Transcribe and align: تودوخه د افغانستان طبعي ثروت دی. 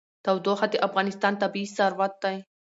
تودوخه 0.25 0.67
د 0.71 0.75
افغانستان 0.87 1.33
طبعي 1.41 1.65
ثروت 1.77 2.13
دی. 2.23 2.37